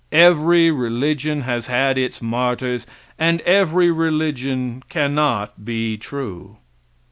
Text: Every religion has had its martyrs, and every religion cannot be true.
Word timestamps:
Every 0.13 0.71
religion 0.71 1.41
has 1.41 1.67
had 1.67 1.95
its 1.95 2.23
martyrs, 2.23 2.87
and 3.19 3.39
every 3.41 3.91
religion 3.91 4.81
cannot 4.89 5.63
be 5.63 5.95
true. 5.95 6.57